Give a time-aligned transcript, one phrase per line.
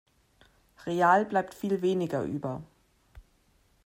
[0.87, 2.63] Real bleibt viel weniger über.